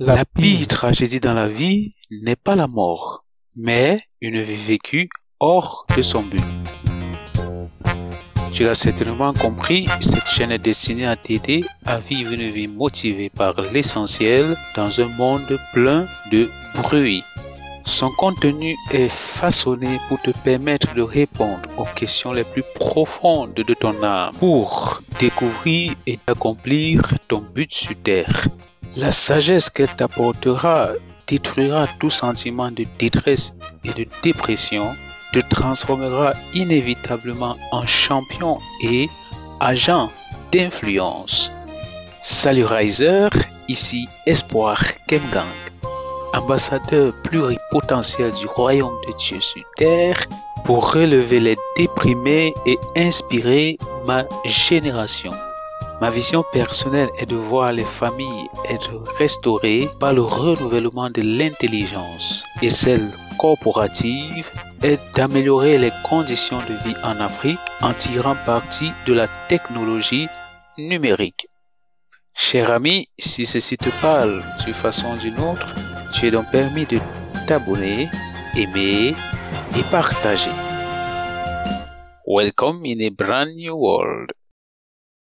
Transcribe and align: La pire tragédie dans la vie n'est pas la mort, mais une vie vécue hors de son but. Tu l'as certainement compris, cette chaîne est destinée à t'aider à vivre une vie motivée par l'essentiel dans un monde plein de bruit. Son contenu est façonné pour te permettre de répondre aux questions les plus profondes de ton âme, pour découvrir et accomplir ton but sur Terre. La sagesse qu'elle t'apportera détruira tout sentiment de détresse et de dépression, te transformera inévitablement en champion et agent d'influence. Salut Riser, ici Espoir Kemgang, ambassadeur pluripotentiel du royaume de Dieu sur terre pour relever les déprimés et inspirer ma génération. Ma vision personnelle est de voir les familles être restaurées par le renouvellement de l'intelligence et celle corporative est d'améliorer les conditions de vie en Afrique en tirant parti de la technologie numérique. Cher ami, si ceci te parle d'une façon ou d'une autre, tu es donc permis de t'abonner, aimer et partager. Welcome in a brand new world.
La 0.00 0.24
pire 0.24 0.66
tragédie 0.66 1.20
dans 1.20 1.34
la 1.34 1.46
vie 1.46 1.92
n'est 2.10 2.34
pas 2.34 2.56
la 2.56 2.66
mort, 2.66 3.24
mais 3.54 4.00
une 4.20 4.42
vie 4.42 4.56
vécue 4.56 5.08
hors 5.38 5.86
de 5.96 6.02
son 6.02 6.20
but. 6.22 6.42
Tu 8.52 8.64
l'as 8.64 8.74
certainement 8.74 9.32
compris, 9.32 9.86
cette 10.00 10.26
chaîne 10.26 10.50
est 10.50 10.58
destinée 10.58 11.06
à 11.06 11.14
t'aider 11.14 11.60
à 11.86 12.00
vivre 12.00 12.32
une 12.32 12.50
vie 12.50 12.66
motivée 12.66 13.30
par 13.30 13.54
l'essentiel 13.72 14.56
dans 14.74 15.00
un 15.00 15.06
monde 15.16 15.60
plein 15.72 16.08
de 16.32 16.50
bruit. 16.74 17.22
Son 17.84 18.10
contenu 18.18 18.74
est 18.90 19.08
façonné 19.08 20.00
pour 20.08 20.20
te 20.20 20.32
permettre 20.42 20.92
de 20.94 21.02
répondre 21.02 21.70
aux 21.76 21.84
questions 21.84 22.32
les 22.32 22.42
plus 22.42 22.64
profondes 22.74 23.54
de 23.54 23.74
ton 23.74 24.02
âme, 24.02 24.32
pour 24.40 25.02
découvrir 25.20 25.92
et 26.08 26.18
accomplir 26.26 27.02
ton 27.28 27.44
but 27.54 27.72
sur 27.72 27.94
Terre. 28.02 28.48
La 28.96 29.10
sagesse 29.10 29.70
qu'elle 29.70 29.88
t'apportera 29.88 30.90
détruira 31.26 31.86
tout 31.98 32.10
sentiment 32.10 32.70
de 32.70 32.84
détresse 32.98 33.54
et 33.82 33.92
de 33.92 34.06
dépression, 34.22 34.94
te 35.32 35.40
transformera 35.40 36.32
inévitablement 36.54 37.56
en 37.72 37.84
champion 37.86 38.58
et 38.84 39.08
agent 39.58 40.12
d'influence. 40.52 41.50
Salut 42.22 42.66
Riser, 42.66 43.28
ici 43.66 44.06
Espoir 44.26 44.80
Kemgang, 45.08 45.44
ambassadeur 46.32 47.12
pluripotentiel 47.24 48.30
du 48.30 48.46
royaume 48.46 48.94
de 49.08 49.12
Dieu 49.18 49.40
sur 49.40 49.64
terre 49.76 50.20
pour 50.64 50.92
relever 50.92 51.40
les 51.40 51.56
déprimés 51.76 52.54
et 52.64 52.78
inspirer 52.96 53.76
ma 54.06 54.24
génération. 54.44 55.32
Ma 56.00 56.10
vision 56.10 56.44
personnelle 56.52 57.08
est 57.18 57.26
de 57.26 57.36
voir 57.36 57.72
les 57.72 57.84
familles 57.84 58.48
être 58.68 58.90
restaurées 59.16 59.88
par 60.00 60.12
le 60.12 60.22
renouvellement 60.22 61.08
de 61.08 61.22
l'intelligence 61.22 62.44
et 62.62 62.70
celle 62.70 63.08
corporative 63.38 64.50
est 64.82 64.98
d'améliorer 65.14 65.78
les 65.78 65.92
conditions 66.02 66.58
de 66.58 66.74
vie 66.84 66.96
en 67.04 67.20
Afrique 67.20 67.60
en 67.80 67.92
tirant 67.92 68.36
parti 68.44 68.90
de 69.06 69.14
la 69.14 69.28
technologie 69.48 70.28
numérique. 70.76 71.46
Cher 72.34 72.72
ami, 72.72 73.08
si 73.16 73.46
ceci 73.46 73.76
te 73.76 73.90
parle 74.02 74.42
d'une 74.64 74.74
façon 74.74 75.14
ou 75.14 75.18
d'une 75.18 75.38
autre, 75.40 75.68
tu 76.12 76.26
es 76.26 76.32
donc 76.32 76.50
permis 76.50 76.86
de 76.86 76.98
t'abonner, 77.46 78.08
aimer 78.56 79.14
et 79.78 79.82
partager. 79.92 80.50
Welcome 82.26 82.82
in 82.84 83.00
a 83.00 83.10
brand 83.10 83.54
new 83.54 83.76
world. 83.76 84.32